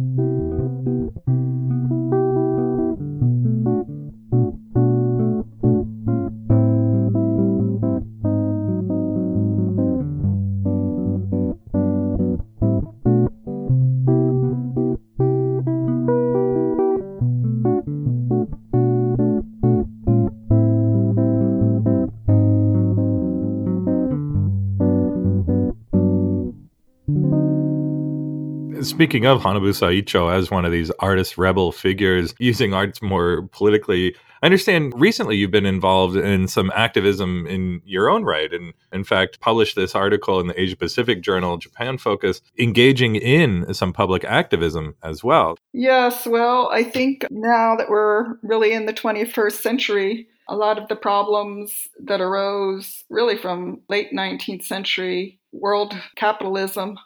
Speaking 28.99 29.25
of 29.25 29.43
Hanabusa 29.43 30.03
Icho 30.03 30.29
as 30.29 30.51
one 30.51 30.65
of 30.65 30.73
these 30.73 30.91
artist 30.99 31.37
rebel 31.37 31.71
figures 31.71 32.35
using 32.37 32.73
arts 32.73 33.01
more 33.01 33.43
politically, 33.53 34.13
I 34.43 34.47
understand 34.47 34.91
recently 34.93 35.37
you've 35.37 35.51
been 35.51 35.65
involved 35.65 36.17
in 36.17 36.49
some 36.49 36.69
activism 36.75 37.47
in 37.47 37.81
your 37.85 38.09
own 38.09 38.25
right, 38.25 38.53
and 38.53 38.73
in 38.91 39.05
fact 39.05 39.39
published 39.39 39.77
this 39.77 39.95
article 39.95 40.41
in 40.41 40.47
the 40.47 40.61
Asia 40.61 40.75
Pacific 40.75 41.21
Journal, 41.21 41.55
Japan 41.55 41.97
Focus, 41.97 42.41
engaging 42.57 43.15
in 43.15 43.73
some 43.73 43.93
public 43.93 44.25
activism 44.25 44.95
as 45.01 45.23
well. 45.23 45.55
Yes, 45.71 46.27
well, 46.27 46.69
I 46.69 46.83
think 46.83 47.25
now 47.31 47.77
that 47.77 47.87
we're 47.87 48.35
really 48.43 48.73
in 48.73 48.85
the 48.85 48.93
21st 48.93 49.61
century, 49.61 50.27
a 50.49 50.57
lot 50.57 50.77
of 50.77 50.89
the 50.89 50.97
problems 50.97 51.87
that 52.03 52.19
arose 52.19 53.05
really 53.09 53.37
from 53.37 53.79
late 53.87 54.11
19th 54.11 54.65
century 54.65 55.39
world 55.53 55.95
capitalism 56.17 56.97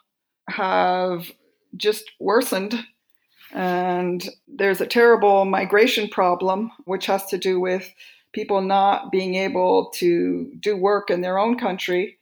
have 0.48 1.30
just 1.76 2.10
worsened. 2.20 2.84
And 3.52 4.28
there's 4.48 4.80
a 4.80 4.86
terrible 4.86 5.44
migration 5.44 6.08
problem, 6.08 6.72
which 6.84 7.06
has 7.06 7.26
to 7.26 7.38
do 7.38 7.60
with 7.60 7.92
people 8.32 8.60
not 8.60 9.12
being 9.12 9.36
able 9.36 9.90
to 9.94 10.50
do 10.58 10.76
work 10.76 11.10
in 11.10 11.20
their 11.20 11.38
own 11.38 11.56
country. 11.56 12.18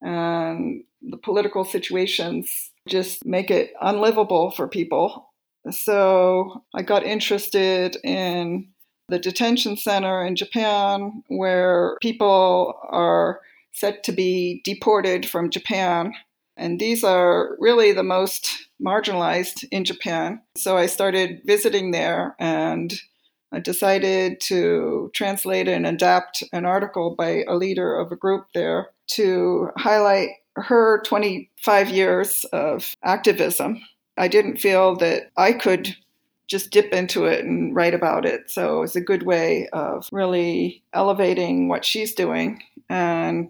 And 0.00 0.84
the 1.02 1.16
political 1.16 1.64
situations 1.64 2.70
just 2.88 3.24
make 3.24 3.50
it 3.50 3.72
unlivable 3.80 4.52
for 4.52 4.68
people. 4.68 5.32
So 5.70 6.62
I 6.74 6.82
got 6.82 7.02
interested 7.02 7.96
in 8.04 8.68
the 9.08 9.18
detention 9.18 9.76
center 9.76 10.24
in 10.24 10.36
Japan, 10.36 11.22
where 11.28 11.96
people 12.00 12.78
are 12.88 13.40
said 13.72 14.02
to 14.04 14.12
be 14.12 14.60
deported 14.64 15.28
from 15.28 15.50
Japan. 15.50 16.12
And 16.56 16.80
these 16.80 17.04
are 17.04 17.56
really 17.58 17.92
the 17.92 18.02
most 18.02 18.68
marginalized 18.84 19.64
in 19.70 19.84
Japan. 19.84 20.40
So 20.56 20.76
I 20.76 20.86
started 20.86 21.40
visiting 21.44 21.90
there 21.90 22.34
and 22.38 22.94
I 23.52 23.60
decided 23.60 24.40
to 24.42 25.10
translate 25.14 25.68
and 25.68 25.86
adapt 25.86 26.42
an 26.52 26.66
article 26.66 27.14
by 27.16 27.44
a 27.46 27.54
leader 27.54 27.96
of 27.96 28.10
a 28.12 28.16
group 28.16 28.46
there 28.54 28.88
to 29.12 29.70
highlight 29.76 30.30
her 30.56 31.02
25 31.04 31.90
years 31.90 32.44
of 32.52 32.94
activism. 33.04 33.80
I 34.16 34.28
didn't 34.28 34.58
feel 34.58 34.96
that 34.96 35.30
I 35.36 35.52
could 35.52 35.94
just 36.48 36.70
dip 36.70 36.92
into 36.92 37.24
it 37.24 37.44
and 37.44 37.74
write 37.74 37.94
about 37.94 38.24
it. 38.24 38.50
So 38.50 38.78
it 38.78 38.80
was 38.80 38.96
a 38.96 39.00
good 39.00 39.24
way 39.24 39.68
of 39.72 40.08
really 40.12 40.82
elevating 40.92 41.68
what 41.68 41.84
she's 41.84 42.14
doing 42.14 42.62
and 42.88 43.48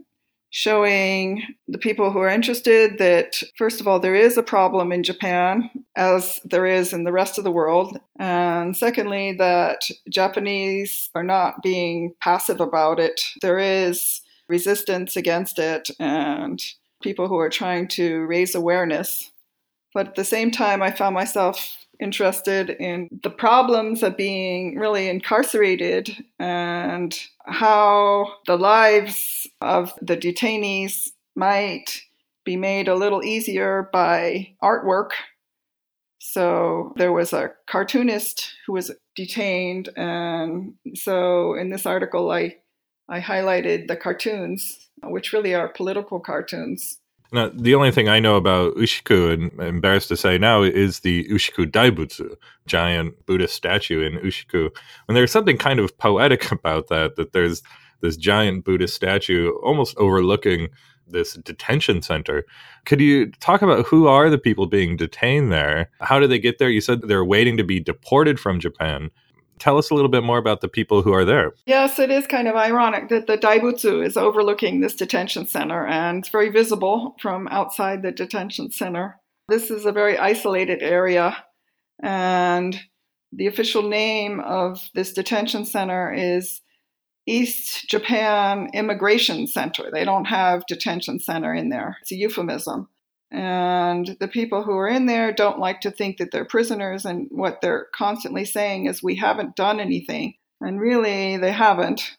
showing 0.51 1.43
the 1.69 1.79
people 1.79 2.11
who 2.11 2.19
are 2.21 2.29
interested 2.29 2.99
that, 2.99 3.43
first 3.57 3.81
of 3.81 3.89
all, 3.89 4.01
there 4.01 4.15
is 4.15 4.37
a 4.37 4.43
problem 4.43 4.93
in 4.93 5.03
Japan, 5.03 5.71
as 5.97 6.41
there 6.45 6.67
is 6.67 6.93
in 6.93 7.05
the 7.05 7.13
rest 7.13 7.37
of 7.37 7.45
the 7.45 7.51
world. 7.51 7.99
And 8.19 8.77
secondly, 8.77 9.33
that 9.35 9.81
Japanese 10.09 11.11
are 11.15 11.25
not 11.25 11.63
being 11.63 12.15
passive 12.21 12.61
about 12.61 12.99
it. 12.99 13.21
There 13.43 13.59
is 13.59 14.23
resistance 14.49 15.17
against 15.17 15.59
it 15.59 15.91
and 15.99 16.63
people 17.03 17.29
who 17.29 17.39
are 17.39 17.51
trying 17.51 17.89
to 17.89 18.25
raise 18.27 18.55
awareness. 18.55 19.31
But 19.93 20.09
at 20.09 20.15
the 20.15 20.25
same 20.25 20.51
time, 20.51 20.83
I 20.83 20.91
found 20.91 21.15
myself 21.15 21.86
interested 22.01 22.71
in 22.71 23.09
the 23.23 23.31
problems 23.31 24.03
of 24.03 24.17
being 24.17 24.79
really 24.79 25.09
incarcerated 25.09 26.25
and 26.39 27.19
how 27.45 28.33
the 28.47 28.57
lives 28.57 29.47
of 29.61 29.93
the 30.01 30.17
detainees 30.17 31.11
might 31.35 32.03
be 32.45 32.57
made 32.57 32.89
a 32.89 32.95
little 32.95 33.25
easier 33.25 33.89
by 33.93 34.55
artwork. 34.63 35.11
So 36.19 36.93
there 36.97 37.13
was 37.13 37.33
a 37.33 37.53
cartoonist 37.67 38.53
who 38.67 38.73
was 38.75 38.91
detained, 39.15 39.89
and 39.97 40.75
so 40.95 41.55
in 41.55 41.71
this 41.71 41.87
article, 41.87 42.31
I 42.31 42.57
I 43.09 43.21
highlighted 43.21 43.87
the 43.87 43.97
cartoons, 43.97 44.89
which 45.03 45.33
really 45.33 45.55
are 45.55 45.69
political 45.69 46.19
cartoons. 46.19 46.99
Now, 47.33 47.51
the 47.53 47.75
only 47.75 47.91
thing 47.91 48.09
I 48.09 48.21
know 48.21 48.37
about 48.37 48.77
Ushiku, 48.77 49.33
and 49.33 49.51
I'm 49.61 49.77
embarrassed 49.77 50.09
to 50.09 50.17
say 50.17 50.39
now, 50.39 50.63
is 50.63 51.01
the 51.01 51.25
Ushiku 51.29 51.71
Daibutsu, 51.71 52.37
giant 52.67 53.27
Buddhist 53.27 53.55
statue 53.55 54.03
in 54.07 54.19
Ushiku. 54.19 54.71
And 55.09 55.17
there's 55.17 55.33
something 55.33 55.59
kind 55.59 55.81
of 55.81 55.97
poetic 55.99 56.51
about 56.53 56.89
that, 56.89 57.17
that 57.17 57.33
there's 57.33 57.63
this 58.01 58.17
giant 58.17 58.65
Buddhist 58.65 58.95
statue 58.95 59.53
almost 59.63 59.97
overlooking 59.97 60.69
this 61.09 61.35
detention 61.35 62.03
center. 62.03 62.45
Could 62.85 63.01
you 63.01 63.31
talk 63.41 63.63
about 63.63 63.87
who 63.87 64.09
are 64.09 64.29
the 64.29 64.39
people 64.39 64.67
being 64.67 64.97
detained 64.97 65.53
there? 65.53 65.91
How 66.01 66.19
do 66.19 66.27
they 66.27 66.39
get 66.39 66.59
there? 66.59 66.69
You 66.69 66.81
said 66.81 67.03
they're 67.03 67.25
waiting 67.25 67.57
to 67.57 67.65
be 67.65 67.81
deported 67.81 68.41
from 68.41 68.61
Japan. 68.61 69.11
Tell 69.59 69.79
us 69.79 69.91
a 69.91 69.95
little 69.95 70.11
bit 70.11 70.23
more 70.23 70.39
about 70.39 70.61
the 70.61 70.69
people 70.69 71.03
who 71.03 71.13
are 71.13 71.25
there. 71.25 71.53
Yes, 71.67 71.99
it 71.99 72.11
is 72.11 72.27
kind 72.27 72.47
of 72.47 72.57
ironic 72.57 73.09
that 73.09 73.27
the 73.27 73.39
Daibutsu 73.39 74.05
is 74.05 74.17
overlooking 74.17 74.81
this 74.81 74.95
detention 74.95 75.47
center 75.47 75.87
and 75.87 76.19
it's 76.19 76.29
very 76.29 76.51
visible 76.51 77.17
from 77.21 77.49
outside 77.49 78.03
the 78.03 78.13
detention 78.13 78.71
center. 78.71 79.21
This 79.49 79.71
is 79.71 79.87
a 79.87 79.93
very 79.93 80.19
isolated 80.19 80.83
area, 80.83 81.37
and 82.03 82.77
the 83.33 83.47
official 83.47 83.83
name 83.83 84.41
of 84.41 84.91
this 84.95 85.13
detention 85.13 85.65
center 85.65 86.13
is 86.13 86.63
East 87.27 87.89
Japan 87.89 88.69
Immigration 88.75 89.47
Center. 89.47 89.91
They 89.93 90.05
don't 90.05 90.25
have 90.25 90.67
detention 90.67 91.21
center 91.21 91.55
in 91.55 91.69
there, 91.69 91.97
it's 92.03 92.11
a 92.11 92.17
euphemism. 92.17 92.89
And 93.31 94.17
the 94.21 94.29
people 94.29 94.63
who 94.63 94.77
are 94.79 94.89
in 94.89 95.07
there 95.07 95.33
don't 95.33 95.59
like 95.59 95.81
to 95.81 95.91
think 95.91 96.19
that 96.19 96.31
they're 96.31 96.45
prisoners, 96.45 97.05
and 97.05 97.29
what 97.31 97.61
they're 97.61 97.89
constantly 97.95 98.45
saying 98.45 98.87
is, 98.87 99.03
We 99.03 99.17
haven't 99.17 99.57
done 99.57 99.81
anything. 99.81 100.35
And 100.61 100.81
really, 100.81 101.37
they 101.37 101.53
haven't. 101.53 102.17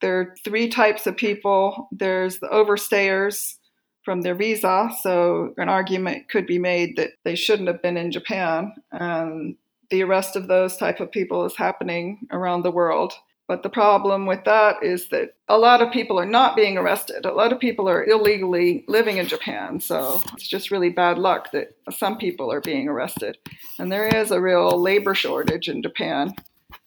There 0.00 0.20
are 0.20 0.34
three 0.44 0.68
types 0.68 1.06
of 1.06 1.16
people 1.16 1.88
there's 1.90 2.38
the 2.38 2.48
overstayers 2.48 3.56
from 4.04 4.22
their 4.22 4.34
visa, 4.34 4.90
so 5.02 5.52
an 5.58 5.68
argument 5.68 6.28
could 6.28 6.46
be 6.46 6.58
made 6.58 6.96
that 6.96 7.10
they 7.24 7.34
shouldn't 7.34 7.68
have 7.68 7.82
been 7.82 7.96
in 7.96 8.10
Japan. 8.10 8.72
And 8.90 9.56
the 9.90 10.02
arrest 10.02 10.36
of 10.36 10.48
those 10.48 10.76
type 10.76 11.00
of 11.00 11.10
people 11.10 11.44
is 11.44 11.56
happening 11.56 12.26
around 12.30 12.62
the 12.62 12.70
world. 12.70 13.12
But 13.48 13.62
the 13.62 13.70
problem 13.70 14.26
with 14.26 14.44
that 14.44 14.82
is 14.82 15.08
that 15.08 15.30
a 15.48 15.56
lot 15.56 15.80
of 15.80 15.90
people 15.90 16.20
are 16.20 16.26
not 16.26 16.54
being 16.54 16.76
arrested. 16.76 17.24
A 17.24 17.32
lot 17.32 17.50
of 17.50 17.58
people 17.58 17.88
are 17.88 18.04
illegally 18.04 18.84
living 18.88 19.16
in 19.16 19.26
Japan. 19.26 19.80
So 19.80 20.20
it's 20.34 20.46
just 20.46 20.70
really 20.70 20.90
bad 20.90 21.16
luck 21.16 21.50
that 21.52 21.74
some 21.90 22.18
people 22.18 22.52
are 22.52 22.60
being 22.60 22.88
arrested. 22.88 23.38
And 23.78 23.90
there 23.90 24.06
is 24.06 24.30
a 24.30 24.40
real 24.40 24.78
labor 24.80 25.14
shortage 25.14 25.70
in 25.70 25.82
Japan, 25.82 26.34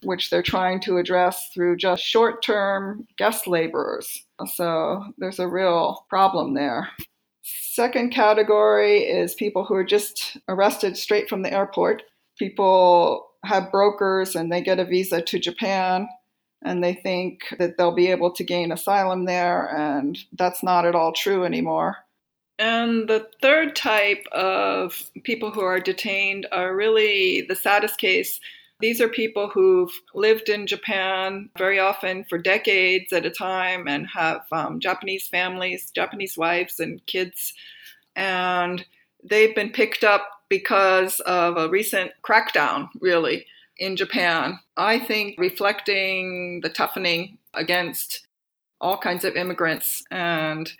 which 0.04 0.30
they're 0.30 0.44
trying 0.44 0.80
to 0.82 0.98
address 0.98 1.50
through 1.52 1.78
just 1.78 2.04
short 2.04 2.44
term 2.44 3.08
guest 3.18 3.48
laborers. 3.48 4.24
So 4.46 5.04
there's 5.18 5.40
a 5.40 5.48
real 5.48 6.06
problem 6.10 6.54
there. 6.54 6.90
Second 7.42 8.12
category 8.12 9.00
is 9.00 9.34
people 9.34 9.66
who 9.66 9.74
are 9.74 9.84
just 9.84 10.38
arrested 10.48 10.96
straight 10.96 11.28
from 11.28 11.42
the 11.42 11.52
airport. 11.52 12.04
People 12.38 13.30
have 13.46 13.72
brokers 13.72 14.36
and 14.36 14.52
they 14.52 14.62
get 14.62 14.78
a 14.78 14.86
visa 14.86 15.24
to 15.24 15.40
Japan 15.40 16.08
and 16.64 16.84
they 16.84 16.94
think 16.94 17.56
that 17.58 17.78
they'll 17.78 17.96
be 17.96 18.12
able 18.12 18.32
to 18.32 18.44
gain 18.44 18.72
asylum 18.72 19.26
there, 19.26 19.68
and 19.76 20.18
that's 20.34 20.64
not 20.64 20.86
at 20.86 20.96
all 20.96 21.12
true 21.12 21.44
anymore. 21.44 21.98
And 22.60 23.08
the 23.08 23.28
third 23.42 23.76
type 23.76 24.24
of 24.32 25.10
people 25.24 25.50
who 25.50 25.62
are 25.62 25.80
detained 25.80 26.46
are 26.52 26.76
really 26.76 27.42
the 27.42 27.56
saddest 27.56 27.98
case. 27.98 28.40
These 28.80 29.02
are 29.02 29.08
people 29.08 29.48
who've 29.48 29.92
lived 30.14 30.50
in 30.50 30.68
Japan 30.68 31.50
very 31.58 31.80
often 31.80 32.24
for 32.26 32.38
decades 32.38 33.12
at 33.14 33.26
a 33.26 33.32
time 33.32 33.88
and 33.88 34.08
have 34.08 34.42
um, 34.52 34.80
Japanese 34.80 35.28
families, 35.28 35.92
Japanese 35.92 36.38
wives, 36.38 36.80
and 36.80 37.04
kids. 37.08 37.54
And 38.16 38.86
they've 39.24 39.56
been 39.56 39.72
picked 39.72 40.04
up 40.04 40.28
because 40.50 41.20
of 41.22 41.58
a 41.58 41.70
recent 41.70 42.12
crackdown, 42.24 42.90
really 43.00 43.46
in 43.78 43.96
Japan, 43.96 44.60
I 44.78 45.00
think 45.00 45.40
reflecting 45.40 46.62
the 46.62 46.70
toughening 46.70 47.38
against 47.54 48.28
all 48.80 48.98
kinds 48.98 49.24
of 49.24 49.36
immigrants. 49.36 50.04
And 50.12 50.72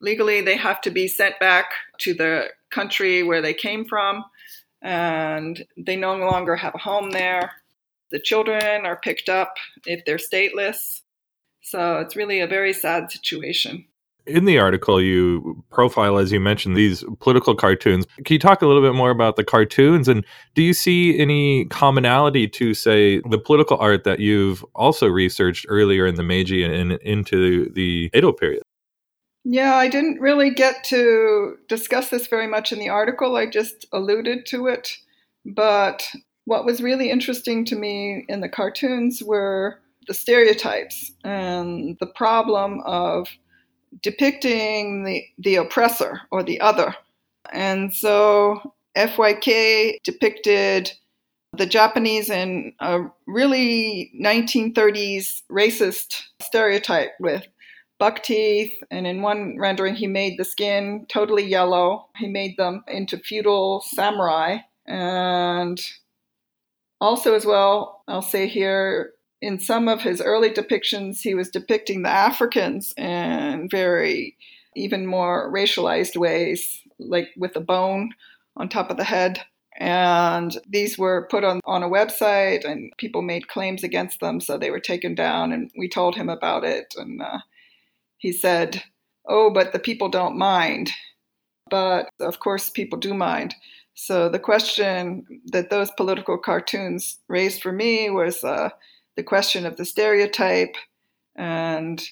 legally, 0.00 0.40
they 0.40 0.56
have 0.56 0.80
to 0.82 0.90
be 0.90 1.08
sent 1.08 1.38
back 1.38 1.70
to 2.00 2.14
the 2.14 2.48
country 2.70 3.22
where 3.22 3.42
they 3.42 3.54
came 3.54 3.84
from, 3.84 4.24
and 4.82 5.64
they 5.76 5.96
no 5.96 6.16
longer 6.16 6.56
have 6.56 6.74
a 6.74 6.78
home 6.78 7.10
there. 7.10 7.52
The 8.10 8.20
children 8.20 8.86
are 8.86 9.00
picked 9.00 9.28
up 9.28 9.54
if 9.86 10.04
they're 10.04 10.16
stateless. 10.16 11.02
So 11.62 11.98
it's 11.98 12.16
really 12.16 12.40
a 12.40 12.46
very 12.46 12.72
sad 12.72 13.12
situation 13.12 13.84
in 14.26 14.44
the 14.44 14.58
article 14.58 15.00
you 15.00 15.64
profile 15.70 16.18
as 16.18 16.32
you 16.32 16.40
mentioned 16.40 16.76
these 16.76 17.04
political 17.20 17.54
cartoons. 17.54 18.06
Can 18.24 18.34
you 18.34 18.38
talk 18.38 18.62
a 18.62 18.66
little 18.66 18.82
bit 18.82 18.94
more 18.94 19.10
about 19.10 19.36
the 19.36 19.44
cartoons? 19.44 20.08
And 20.08 20.24
do 20.54 20.62
you 20.62 20.74
see 20.74 21.18
any 21.18 21.66
commonality 21.66 22.48
to 22.48 22.74
say 22.74 23.20
the 23.28 23.38
political 23.38 23.76
art 23.78 24.04
that 24.04 24.20
you've 24.20 24.64
also 24.74 25.06
researched 25.06 25.66
earlier 25.68 26.06
in 26.06 26.14
the 26.14 26.22
meiji 26.22 26.62
and 26.62 26.92
into 26.92 27.70
the 27.70 28.10
edo 28.14 28.32
period? 28.32 28.62
Yeah 29.44 29.76
i 29.76 29.88
didn't 29.88 30.20
really 30.20 30.50
get 30.50 30.84
to 30.84 31.56
discuss 31.68 32.10
this 32.10 32.26
very 32.26 32.46
much 32.46 32.72
in 32.72 32.78
the 32.78 32.90
article. 32.90 33.36
I 33.36 33.46
just 33.46 33.86
alluded 33.92 34.46
to 34.46 34.66
it. 34.66 34.96
But 35.46 36.06
what 36.44 36.64
was 36.64 36.82
really 36.82 37.10
interesting 37.10 37.64
to 37.66 37.76
me 37.76 38.24
in 38.28 38.40
the 38.40 38.48
cartoons 38.48 39.22
were 39.22 39.80
the 40.06 40.14
stereotypes 40.14 41.12
and 41.24 41.96
the 42.00 42.06
problem 42.06 42.80
of 42.84 43.28
depicting 44.02 45.04
the, 45.04 45.24
the 45.38 45.56
oppressor 45.56 46.22
or 46.30 46.42
the 46.42 46.60
other. 46.60 46.94
And 47.52 47.92
so 47.92 48.74
FYK 48.96 49.98
depicted 50.04 50.92
the 51.56 51.66
Japanese 51.66 52.30
in 52.30 52.72
a 52.80 53.02
really 53.26 54.12
1930s 54.20 55.42
racist 55.50 56.22
stereotype 56.40 57.12
with 57.18 57.46
buck 57.98 58.22
teeth. 58.22 58.72
And 58.90 59.06
in 59.06 59.22
one 59.22 59.56
rendering, 59.58 59.94
he 59.94 60.06
made 60.06 60.38
the 60.38 60.44
skin 60.44 61.06
totally 61.08 61.44
yellow. 61.44 62.08
He 62.16 62.28
made 62.28 62.56
them 62.56 62.82
into 62.88 63.18
feudal 63.18 63.82
samurai. 63.82 64.58
And 64.86 65.80
also, 67.00 67.34
as 67.34 67.46
well, 67.46 68.02
I'll 68.08 68.22
say 68.22 68.46
here, 68.46 69.12
in 69.42 69.58
some 69.58 69.88
of 69.88 70.02
his 70.02 70.20
early 70.20 70.50
depictions, 70.50 71.20
he 71.20 71.34
was 71.34 71.48
depicting 71.48 72.02
the 72.02 72.10
Africans 72.10 72.92
in 72.96 73.68
very, 73.70 74.36
even 74.76 75.06
more 75.06 75.52
racialized 75.52 76.16
ways, 76.16 76.80
like 76.98 77.28
with 77.36 77.56
a 77.56 77.60
bone 77.60 78.10
on 78.56 78.68
top 78.68 78.90
of 78.90 78.96
the 78.96 79.04
head. 79.04 79.40
And 79.78 80.58
these 80.68 80.98
were 80.98 81.26
put 81.30 81.42
on, 81.42 81.60
on 81.64 81.82
a 81.82 81.88
website, 81.88 82.66
and 82.66 82.92
people 82.98 83.22
made 83.22 83.48
claims 83.48 83.82
against 83.82 84.20
them, 84.20 84.40
so 84.40 84.58
they 84.58 84.70
were 84.70 84.80
taken 84.80 85.14
down. 85.14 85.52
And 85.52 85.70
we 85.78 85.88
told 85.88 86.16
him 86.16 86.28
about 86.28 86.64
it. 86.64 86.94
And 86.98 87.22
uh, 87.22 87.38
he 88.18 88.32
said, 88.32 88.82
Oh, 89.26 89.50
but 89.50 89.72
the 89.72 89.78
people 89.78 90.10
don't 90.10 90.36
mind. 90.36 90.90
But 91.70 92.10
of 92.20 92.40
course, 92.40 92.68
people 92.68 92.98
do 92.98 93.14
mind. 93.14 93.54
So 93.94 94.28
the 94.28 94.38
question 94.38 95.24
that 95.46 95.70
those 95.70 95.90
political 95.92 96.36
cartoons 96.36 97.18
raised 97.28 97.62
for 97.62 97.72
me 97.72 98.10
was 98.10 98.42
uh, 98.44 98.70
the 99.16 99.22
question 99.22 99.66
of 99.66 99.76
the 99.76 99.84
stereotype 99.84 100.76
and 101.36 102.02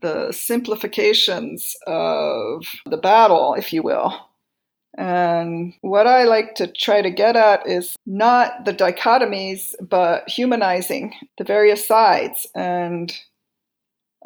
the 0.00 0.32
simplifications 0.32 1.74
of 1.86 2.64
the 2.86 2.96
battle, 2.96 3.54
if 3.54 3.72
you 3.72 3.82
will. 3.82 4.28
And 4.96 5.74
what 5.82 6.06
I 6.06 6.24
like 6.24 6.54
to 6.56 6.66
try 6.66 7.00
to 7.02 7.10
get 7.10 7.36
at 7.36 7.66
is 7.66 7.96
not 8.06 8.64
the 8.64 8.74
dichotomies, 8.74 9.74
but 9.80 10.28
humanizing 10.28 11.14
the 11.38 11.44
various 11.44 11.86
sides. 11.86 12.46
And 12.54 13.12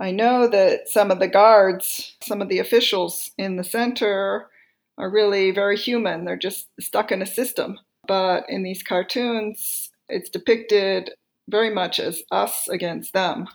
I 0.01 0.11
know 0.11 0.49
that 0.49 0.89
some 0.89 1.11
of 1.11 1.19
the 1.21 1.29
guards, 1.29 2.17
some 2.23 2.43
of 2.43 2.49
the 2.49 2.59
officials 2.59 3.31
in 3.39 3.57
the 3.57 3.65
center 3.65 4.49
are 4.99 5.11
really 5.11 5.51
very 5.51 5.77
human. 5.77 6.25
They're 6.25 6.37
just 6.37 6.67
stuck 6.81 7.13
in 7.13 7.23
a 7.23 7.27
system. 7.27 7.79
But 8.07 8.45
in 8.49 8.63
these 8.63 8.83
cartoons, 8.83 9.91
it's 10.09 10.31
depicted 10.31 11.11
very 11.49 11.71
much 11.71 11.99
as 12.01 12.23
us 12.31 12.69
against 12.69 13.13
them. 13.13 13.49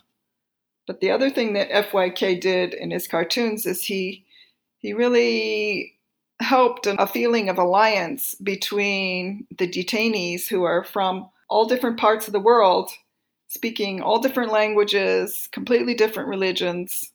But 0.88 1.02
the 1.02 1.12
other 1.12 1.30
thing 1.30 1.54
that 1.54 1.70
FYK 1.70 2.42
did 2.42 2.74
in 2.74 2.92
his 2.92 3.08
cartoons 3.08 3.66
is 3.66 3.84
he 3.84 4.26
he 4.80 4.94
really 4.94 6.00
helped 6.42 6.88
a 6.88 7.06
feeling 7.06 7.50
of 7.50 7.58
alliance 7.58 8.36
between 8.36 9.46
the 9.58 9.68
detainees 9.68 10.48
who 10.48 10.64
are 10.64 10.84
from 10.84 11.30
all 11.50 11.68
different 11.68 12.00
parts 12.00 12.28
of 12.28 12.34
the 12.34 12.40
world, 12.40 12.90
speaking 13.50 14.02
all 14.02 14.20
different 14.20 14.52
languages, 14.52 15.50
completely 15.52 15.94
different 15.94 16.30
religions. 16.30 17.12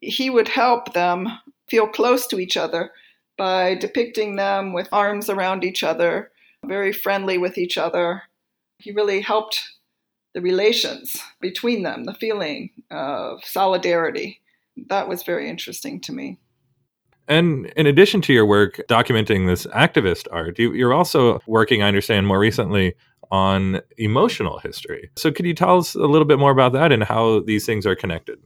He 0.00 0.30
would 0.30 0.48
help 0.48 0.92
them 0.92 1.28
feel 1.68 1.88
close 1.88 2.26
to 2.28 2.38
each 2.38 2.56
other 2.56 2.92
by 3.36 3.74
depicting 3.74 4.36
them 4.36 4.72
with 4.72 4.88
arms 4.92 5.28
around 5.28 5.64
each 5.64 5.82
other, 5.82 6.30
very 6.64 6.92
friendly 6.92 7.36
with 7.36 7.58
each 7.58 7.76
other. 7.76 8.22
He 8.78 8.92
really 8.92 9.20
helped 9.20 9.60
the 10.34 10.40
relations 10.40 11.16
between 11.40 11.82
them, 11.82 12.04
the 12.04 12.14
feeling 12.14 12.70
of 12.90 13.44
solidarity. 13.44 14.40
That 14.88 15.08
was 15.08 15.22
very 15.22 15.48
interesting 15.48 16.00
to 16.02 16.12
me. 16.12 16.38
And 17.26 17.66
in 17.76 17.86
addition 17.86 18.22
to 18.22 18.32
your 18.32 18.46
work 18.46 18.80
documenting 18.88 19.46
this 19.46 19.66
activist 19.66 20.26
art, 20.32 20.58
you, 20.58 20.86
are 20.86 20.94
also 20.94 21.40
working, 21.46 21.82
I 21.82 21.88
understand, 21.88 22.26
more 22.26 22.38
recently 22.38 22.94
on 23.30 23.80
emotional 23.98 24.58
history. 24.58 25.10
So, 25.16 25.30
could 25.30 25.44
you 25.44 25.52
tell 25.52 25.78
us 25.78 25.94
a 25.94 26.06
little 26.06 26.24
bit 26.24 26.38
more 26.38 26.50
about 26.50 26.72
that 26.72 26.90
and 26.90 27.04
how 27.04 27.40
these 27.40 27.66
things 27.66 27.86
are 27.86 27.94
connected? 27.94 28.38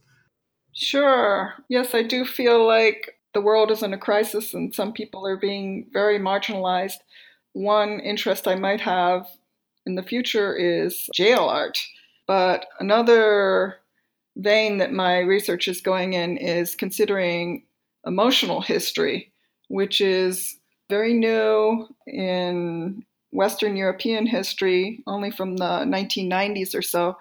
Sure. 0.73 1.55
Yes, 1.69 1.95
I 1.95 2.03
do 2.03 2.25
feel 2.25 2.67
like 2.67 3.19
the 3.35 3.41
world 3.41 3.71
is 3.71 3.83
in 3.83 3.93
a 3.93 3.99
crisis 3.99 4.53
and 4.53 4.75
some 4.75 4.93
people 4.93 5.27
are 5.27 5.37
being 5.37 5.87
very 5.93 6.19
marginalized. 6.19 6.99
One 7.53 8.01
interest 8.01 8.49
I 8.49 8.57
might 8.57 8.81
have 8.81 9.27
in 9.87 9.95
the 9.95 10.03
future 10.03 10.55
is 10.57 11.09
jail 11.15 11.45
art. 11.45 11.79
But 12.27 12.67
another 12.81 13.79
vein 14.37 14.79
that 14.79 14.93
my 14.93 15.19
research 15.19 15.69
is 15.69 15.81
going 15.81 16.15
in 16.15 16.37
is 16.37 16.75
considering 16.75 17.65
emotional 18.07 18.61
history, 18.61 19.33
which 19.69 20.01
is 20.01 20.57
very 20.89 21.15
new 21.15 21.89
in 22.07 23.05
Western 23.31 23.77
European 23.77 24.27
history, 24.27 25.03
only 25.07 25.31
from 25.31 25.57
the 25.57 25.85
1990s 25.85 26.75
or 26.75 26.83
so. 26.83 27.17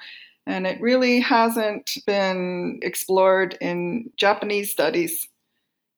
And 0.46 0.66
it 0.66 0.82
really 0.82 1.20
hasn't 1.20 1.98
been 2.06 2.80
explored 2.82 3.58
in 3.62 4.10
Japanese 4.18 4.72
studies. 4.72 5.28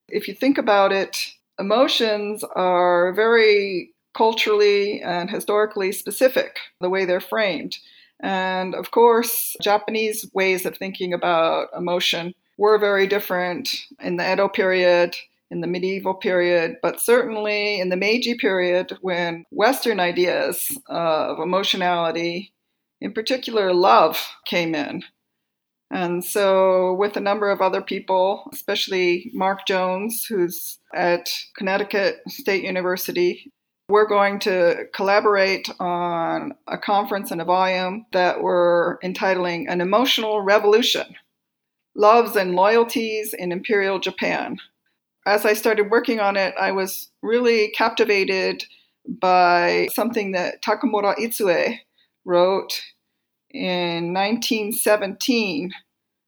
If 0.08 0.28
you 0.28 0.34
think 0.34 0.58
about 0.58 0.92
it, 0.92 1.32
emotions 1.58 2.44
are 2.54 3.12
very 3.14 3.93
culturally 4.14 5.02
and 5.02 5.30
historically 5.30 5.92
specific, 5.92 6.58
the 6.80 6.90
way 6.90 7.04
they're 7.04 7.20
framed. 7.20 7.76
And 8.20 8.74
of 8.74 8.90
course, 8.90 9.56
Japanese 9.60 10.30
ways 10.32 10.64
of 10.64 10.76
thinking 10.76 11.12
about 11.12 11.68
emotion 11.76 12.34
were 12.56 12.78
very 12.78 13.06
different 13.06 13.68
in 14.00 14.16
the 14.16 14.32
Edo 14.32 14.48
period, 14.48 15.16
in 15.50 15.60
the 15.60 15.66
medieval 15.66 16.14
period, 16.14 16.76
but 16.82 17.00
certainly 17.00 17.80
in 17.80 17.88
the 17.88 17.96
Meiji 17.96 18.34
period 18.34 18.96
when 19.00 19.44
Western 19.50 20.00
ideas 20.00 20.76
of 20.88 21.38
emotionality, 21.38 22.52
in 23.00 23.12
particular 23.12 23.74
love, 23.74 24.18
came 24.46 24.74
in. 24.74 25.02
And 25.90 26.24
so, 26.24 26.94
with 26.94 27.16
a 27.16 27.20
number 27.20 27.50
of 27.50 27.60
other 27.60 27.82
people, 27.82 28.48
especially 28.52 29.30
Mark 29.34 29.66
Jones, 29.66 30.24
who's 30.28 30.78
at 30.92 31.28
Connecticut 31.56 32.16
State 32.26 32.64
University, 32.64 33.52
we're 33.88 34.06
going 34.06 34.38
to 34.40 34.86
collaborate 34.94 35.68
on 35.78 36.54
a 36.66 36.78
conference 36.78 37.30
and 37.30 37.40
a 37.40 37.44
volume 37.44 38.06
that 38.12 38.42
we're 38.42 38.98
entitling 39.02 39.68
An 39.68 39.80
Emotional 39.80 40.40
Revolution 40.40 41.16
Loves 41.94 42.34
and 42.34 42.54
Loyalties 42.54 43.34
in 43.34 43.52
Imperial 43.52 43.98
Japan. 43.98 44.58
As 45.26 45.44
I 45.44 45.54
started 45.54 45.90
working 45.90 46.18
on 46.18 46.36
it, 46.36 46.54
I 46.58 46.72
was 46.72 47.10
really 47.22 47.68
captivated 47.68 48.64
by 49.06 49.88
something 49.92 50.32
that 50.32 50.62
Takamure 50.62 51.16
Itsue 51.18 51.78
wrote 52.24 52.80
in 53.50 54.12
1917. 54.12 55.72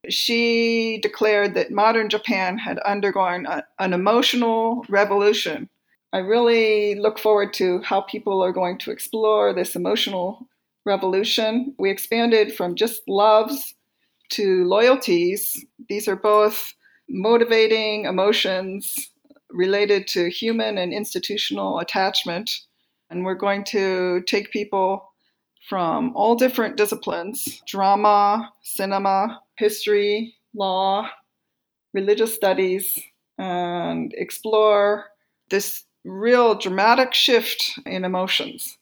She 0.09 0.99
declared 1.01 1.55
that 1.55 1.71
modern 1.71 2.07
Japan 2.07 2.59
had 2.59 2.79
undergone 2.79 3.45
a, 3.47 3.65
an 3.79 3.93
emotional 3.93 4.85
revolution 4.87 5.69
I 6.13 6.19
really 6.19 6.95
look 6.95 7.19
forward 7.19 7.53
to 7.55 7.81
how 7.81 8.01
people 8.01 8.41
are 8.41 8.53
going 8.53 8.77
to 8.79 8.91
explore 8.91 9.53
this 9.53 9.75
emotional 9.75 10.47
revolution. 10.85 11.75
We 11.77 11.89
expanded 11.89 12.55
from 12.55 12.75
just 12.75 13.01
loves 13.07 13.75
to 14.29 14.63
loyalties. 14.65 15.65
These 15.89 16.07
are 16.07 16.15
both 16.15 16.73
motivating 17.09 18.05
emotions 18.05 19.11
related 19.49 20.07
to 20.07 20.29
human 20.29 20.77
and 20.77 20.93
institutional 20.93 21.79
attachment. 21.79 22.51
And 23.09 23.23
we're 23.23 23.35
going 23.35 23.63
to 23.65 24.21
take 24.27 24.51
people 24.51 25.11
from 25.69 26.13
all 26.15 26.35
different 26.35 26.77
disciplines 26.77 27.61
drama, 27.67 28.51
cinema, 28.63 29.41
history, 29.57 30.35
law, 30.53 31.09
religious 31.93 32.33
studies 32.33 32.97
and 33.37 34.13
explore 34.17 35.05
this 35.49 35.83
real 36.07 36.55
dramatic 36.55 37.13
shift 37.13 37.79
in 37.85 38.05
emotions. 38.05 38.77